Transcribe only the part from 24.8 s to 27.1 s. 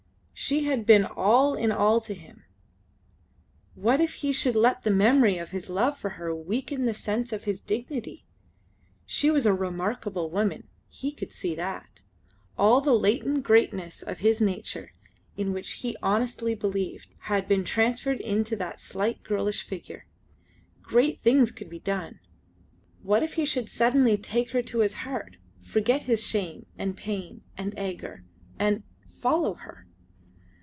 heart, forget his shame, and